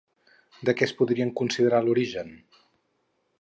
De 0.69 0.73
què 0.79 0.87
es 0.87 0.93
podrien 1.01 1.33
considerar 1.41 1.83
l'origen? 1.89 2.33